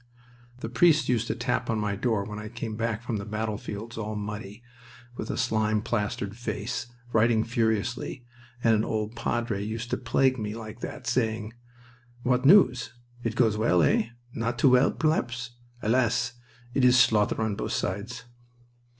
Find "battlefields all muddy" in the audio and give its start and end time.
3.23-4.63